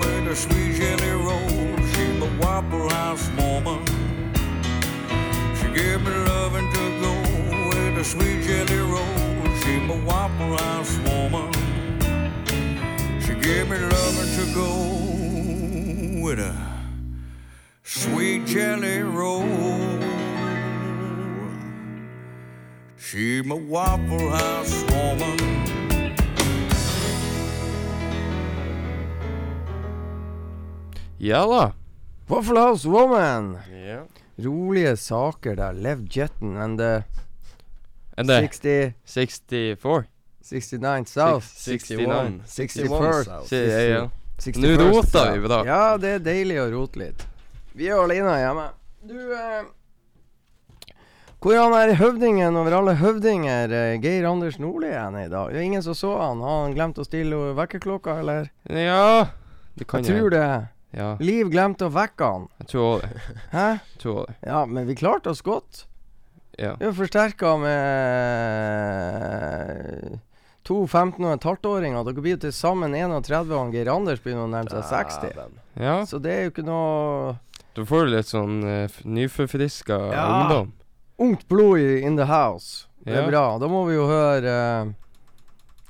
[0.00, 1.76] with a sweet jelly roll.
[1.92, 3.84] She's my Waffle House woman.
[5.56, 7.12] She give me loving to go
[7.68, 9.56] with a sweet jelly roll.
[9.60, 11.52] She's my Waffle House woman.
[13.20, 16.56] She gave me loving to go with a
[17.82, 19.67] sweet jelly roll.
[23.08, 25.36] She my Waffle House woman.
[31.18, 31.72] Ja da.
[32.26, 33.58] Waffle House Woman.
[33.88, 34.04] Ja.
[34.36, 35.72] Rolige saker der.
[35.72, 37.02] Lev Jetten and the
[38.16, 40.04] And the 60 64?
[40.42, 41.44] 69 South.
[41.56, 42.42] 69.
[42.46, 43.24] 61st.
[43.24, 43.48] South.
[43.48, 44.10] Si- Ja, ja.
[44.38, 45.38] 61st Nå roter South.
[45.42, 45.64] vi da.
[45.66, 47.26] Ja, det er deilig å rote litt.
[47.74, 48.68] Vi er alene hjemme.
[49.06, 49.62] Du eh,
[51.38, 55.52] Hvor er han høvdingen over alle høvdinger, eh, Geir Anders Nordli, er i dag?
[55.52, 56.40] Det er ingen som så han.
[56.42, 58.48] Har han glemt å stille vekkerklokka, eller?
[58.66, 59.28] Ja
[59.78, 60.68] Det kan Jeg tror det.
[60.98, 62.48] Ja, Liv glemte å vekke han.
[62.58, 63.20] jeg tror også det.
[63.52, 63.68] Hæ?
[63.78, 64.34] Jeg tror også det.
[64.48, 65.84] Ja, men vi klarte oss godt.
[66.58, 66.74] Ja.
[66.80, 67.52] Vi er forsterka
[68.88, 70.18] med
[70.64, 72.02] to 15- og en 12-åringer.
[72.04, 75.38] Dere blir jo til sammen 31, og Geir Anders begynner å nærme seg 60.
[75.78, 76.00] Ja.
[76.04, 77.36] Så det er jo ikke noe
[77.76, 80.26] Da får du litt sånn uh, nyforfriska Ja.
[80.42, 80.72] ungdom.
[81.18, 82.86] Ungt blod in the house.
[83.04, 83.28] Det er Ja.
[83.30, 83.58] bra.
[83.58, 84.44] Da må vi jo høre
[84.84, 84.92] eh,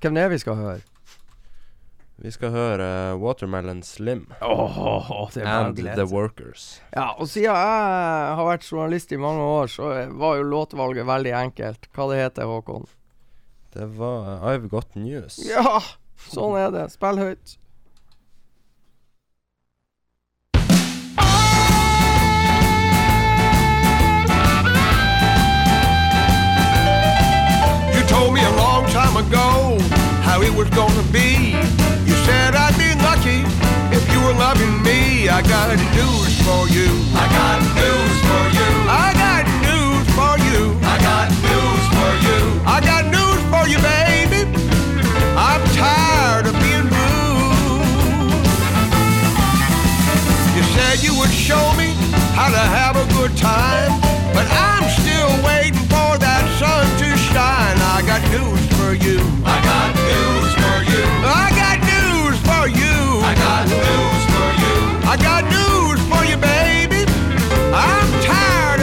[0.00, 0.80] Hvem det er vi skal høre?
[2.18, 5.76] Vi skal høre Watermelon Slim Åh, det er and.
[5.78, 6.80] The Workers.
[6.94, 11.34] Ja, og siden jeg har vært journalist i mange år, så var jo låtvalget veldig
[11.44, 11.86] enkelt.
[11.94, 12.86] Hva det heter Håkon?
[13.74, 15.38] Det var I've Got News.
[15.46, 15.78] Ja,
[16.30, 16.88] sånn er det.
[16.90, 17.57] Spill høyt.
[30.58, 31.54] Was gonna be.
[32.02, 33.46] You said I'd be lucky
[33.94, 35.28] if you were loving me.
[35.28, 36.90] I got news for you.
[37.14, 38.70] I got news for you.
[38.90, 40.74] I got news for you.
[40.82, 42.38] I got news for you.
[42.66, 44.50] I got news for you, baby.
[45.38, 47.78] I'm tired of being blue.
[50.58, 51.94] You said you would show me
[52.34, 53.94] how to have a good time,
[54.34, 57.78] but I'm still waiting for that sun to shine.
[57.94, 59.22] I got news for you.
[59.46, 60.07] I got
[62.58, 62.98] for you.
[63.22, 64.76] I got news for you.
[65.12, 67.02] I got news for you, baby.
[67.72, 68.77] I'm tired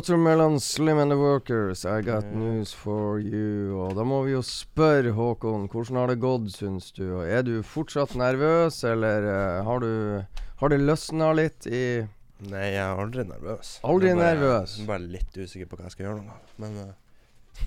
[0.00, 3.76] Watermelon Slim and the Workers, I got news for you.
[3.76, 7.02] Og da må vi jo spørre Håkon, hvordan har det gått, syns du?
[7.18, 10.24] Og Er du fortsatt nervøs, eller uh, har du
[10.62, 11.82] Har det løsna litt i
[12.48, 13.74] Nei, jeg er aldri nervøs.
[13.84, 14.78] Aldri bare, nervøs.
[14.78, 16.38] jeg er Bare litt usikker på hva jeg skal gjøre nå.
[16.64, 16.94] Men eh,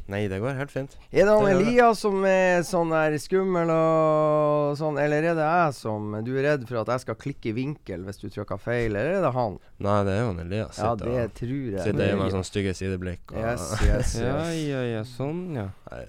[0.10, 0.96] nei, det går helt fint.
[1.12, 1.48] Er det han.
[1.54, 6.44] Elias som er sånn der skummel og sånn, eller er det jeg som Du er
[6.48, 9.32] redd for at jeg skal klikke i vinkel hvis du trykker feil, eller er det
[9.36, 9.60] han?
[9.84, 10.78] Nei, det er jo Elias.
[10.80, 11.82] Ja, det og- tror jeg.
[11.86, 13.24] Sitter hjemme med sånne stygge sideblikk.
[13.34, 14.62] Og, Yes, yes, Ja, yes.
[14.68, 15.04] ja, ja.
[15.04, 15.68] Sånn, ja.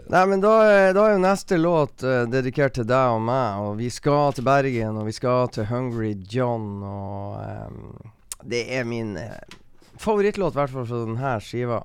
[0.08, 3.60] Nei, men da, er- da er jo neste låt uh, dedikert til deg og meg,
[3.64, 8.12] og vi skal til Bergen, og vi skal til Hungry John, og um,
[8.44, 9.36] det er min uh,
[10.00, 11.82] favorittlåt, i hvert fall fra denne skiva.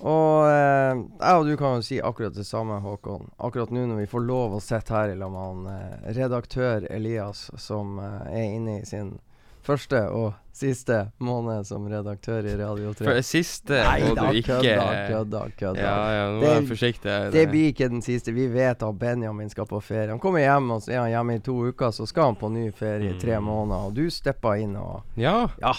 [0.00, 3.26] Og eh, jeg og du kan jo si akkurat det samme, Håkon.
[3.38, 7.98] Akkurat nå når vi får lov å sitte her sammen med eh, redaktør Elias, som
[8.00, 9.18] eh, er inne i sin
[9.60, 13.04] første og siste måned som redaktør i Radio 3.
[13.04, 15.82] For det siste Nei må da, du ikke kødda, kødda, kødda.
[15.84, 17.16] Ja, ja, nå Det- er forsiktig.
[17.36, 18.32] Det blir ikke den siste.
[18.32, 20.08] Vi vet at Benjamin skal på ferie.
[20.10, 22.48] Han kommer hjem, og så er han hjemme i to uker, så skal han på
[22.52, 23.90] ny ferie i tre måneder.
[23.90, 25.48] Og du stepper inn og Ja.
[25.60, 25.74] Ja,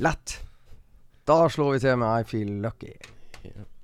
[0.00, 0.38] lett.
[1.28, 2.94] Da slår vi til med I Feel Lucky.
[3.54, 3.75] I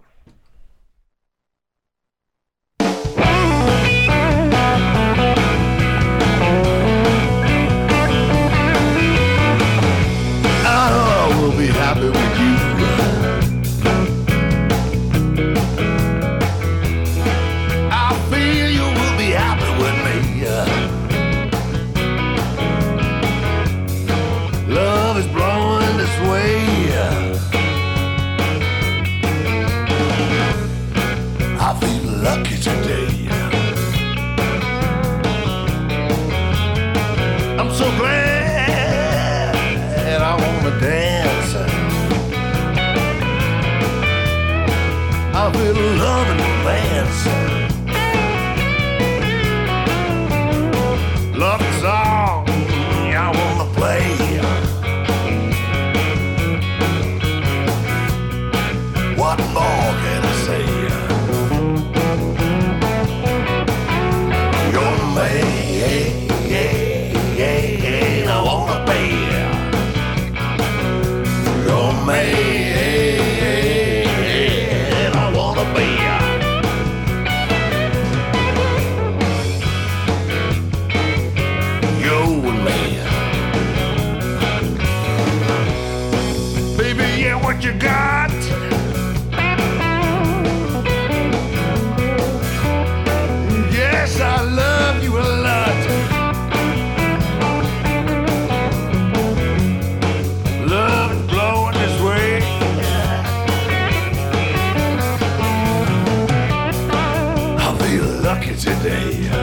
[108.54, 109.41] today.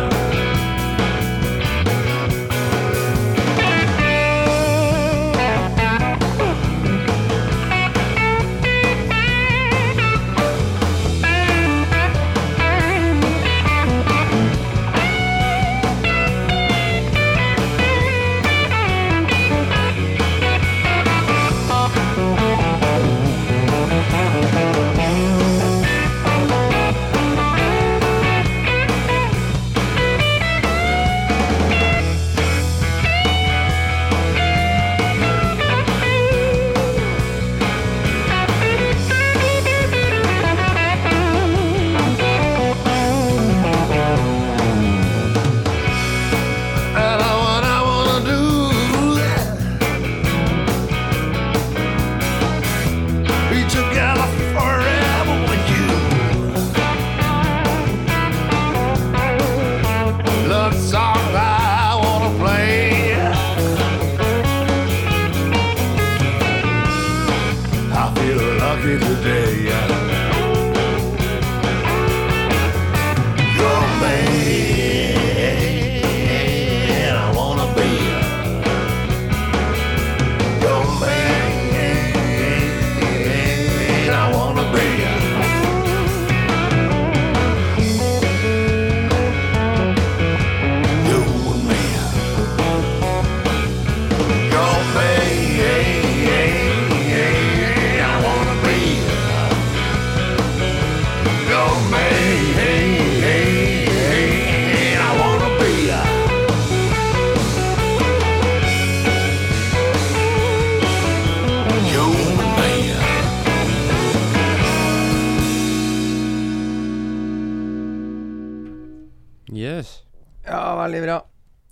[120.90, 121.18] Veldig bra.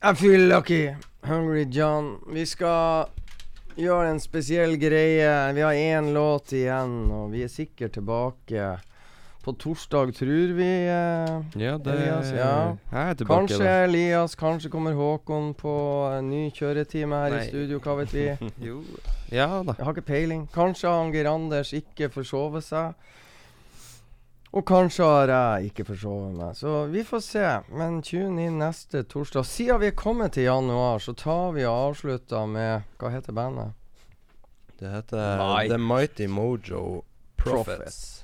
[0.04, 0.82] I feel lucky.
[1.28, 2.18] Hungry John.
[2.32, 3.08] Vi skal
[3.78, 5.32] gjøre en spesiell greie.
[5.58, 8.76] Vi har én låt igjen, og vi er sikkert tilbake
[9.48, 10.70] på torsdag, tror vi.
[10.88, 12.76] eh, Ja, det Elias, ja.
[12.92, 13.48] Jeg er tilbake.
[13.48, 13.84] Kanskje da.
[13.86, 15.74] Elias, kanskje kommer Håkon på
[16.18, 17.46] en ny kjøretime her Nei.
[17.46, 18.28] i studio, hva vet vi.
[18.68, 18.82] Jo.
[19.32, 19.74] Ja da.
[19.78, 20.48] Jeg har ikke peiling.
[20.54, 22.94] Kanskje han Geir Anders ikke forsover seg.
[24.56, 26.54] Og kanskje har jeg ikke forsovet meg.
[26.56, 27.48] Så vi får se.
[27.76, 29.44] Men tune inn neste torsdag.
[29.46, 33.74] Siden vi er kommet til januar, så tar vi og avslutter med Hva heter bandet?
[34.80, 35.70] Det heter Might.
[35.72, 37.04] The Mighty Mojo
[37.36, 38.24] Prophets.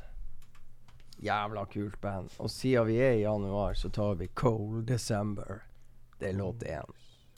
[1.23, 2.29] Jævla kult band.
[2.39, 5.61] Og siden vi er i januar, så tar vi Cold December.
[6.19, 6.91] Det er låt én.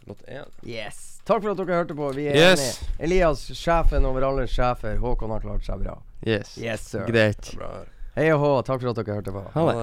[0.06, 0.46] Låt én.
[0.68, 1.22] Yes.
[1.26, 2.12] Takk for at dere hørte på.
[2.14, 2.60] Vi er Yes.
[2.62, 2.96] enige.
[3.04, 4.98] Elias, sjefen over alle sjefer.
[5.02, 5.98] Håkon har klart seg bra.
[6.26, 6.58] Yes.
[6.58, 7.06] Yes, sir.
[7.08, 7.54] Greit.
[7.58, 7.84] Bra.
[8.16, 8.50] Hei og hå.
[8.64, 9.42] Takk for at dere hørte på.
[9.56, 9.80] Ha det.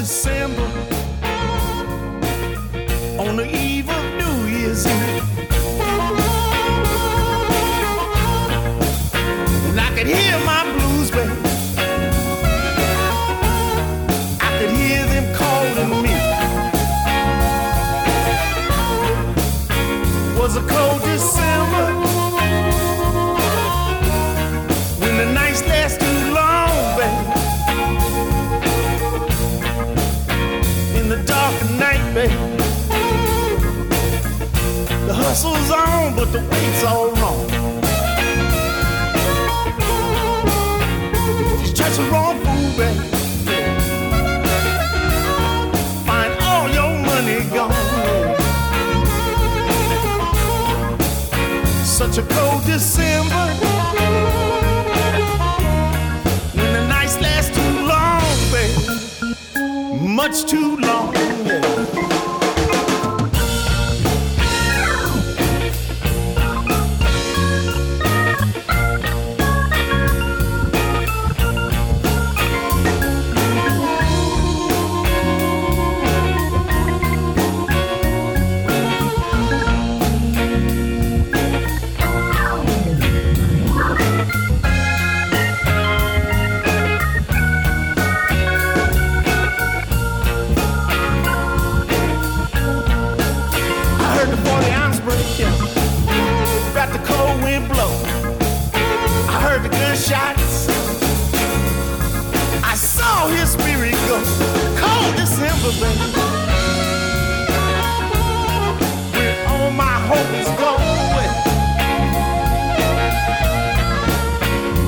[0.00, 0.62] December
[3.18, 5.24] on the eve of New Year's Eve.
[9.68, 11.38] And I could hear my blues band.
[14.40, 16.14] I could hear them calling me.
[20.40, 21.39] Was a cold December
[35.30, 37.48] muscles on, but the weight's all wrong.
[41.60, 43.04] She's just the wrong fool, baby.
[46.08, 47.86] Find all your money gone.
[51.84, 53.46] Such a cold December.
[56.56, 58.24] When the nights last too long,
[58.54, 60.08] baby.
[60.20, 61.14] Much too long.
[61.14, 62.09] yeah.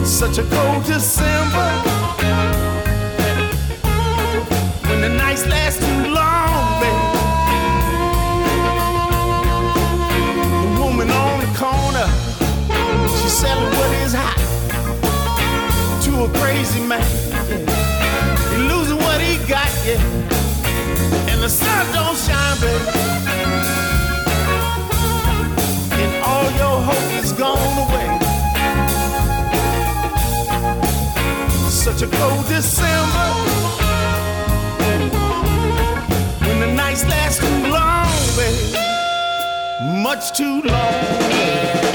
[0.04, 1.70] Such a cold December.
[4.88, 6.98] When the nights last too long, baby.
[10.62, 12.08] The woman on the corner,
[13.20, 14.38] she's selling what is hot
[16.04, 17.21] to a crazy man.
[32.02, 33.28] Such cold December.
[36.40, 41.91] When the nights last too long, baby much too long.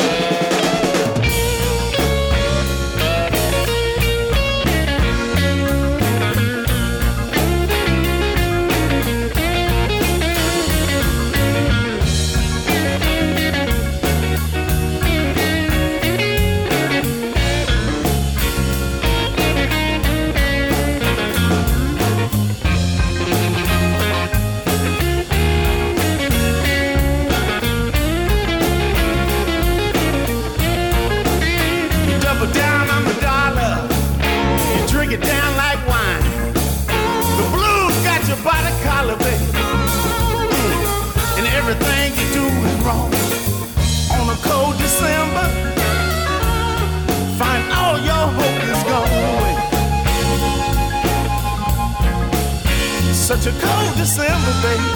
[53.48, 54.92] Such a cold December, baby.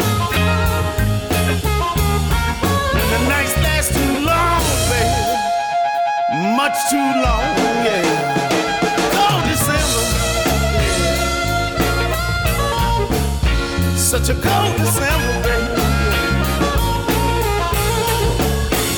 [2.94, 5.24] When the nights last too long, baby
[6.58, 7.56] much too long,
[7.88, 8.04] yeah.
[9.16, 10.04] Cold December.
[13.96, 15.82] Such a cold December, baby.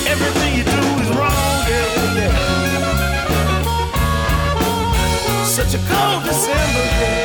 [0.09, 2.35] Everything you do is wrong, yeah, yeah.
[5.45, 7.22] Such a cold December, yeah.